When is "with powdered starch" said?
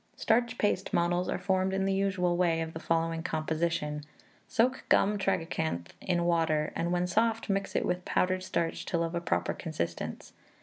7.85-8.83